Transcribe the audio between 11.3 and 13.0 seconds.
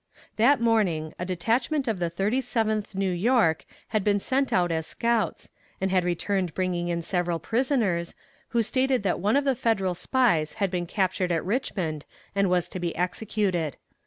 at Richmond and was to be